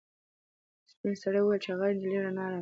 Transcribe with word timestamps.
سپین 0.91 1.13
سرې 1.21 1.39
وویل 1.41 1.59
چې 1.63 1.69
هغه 1.73 1.85
نجلۍ 1.95 2.17
رڼا 2.25 2.45
راوړي. 2.51 2.59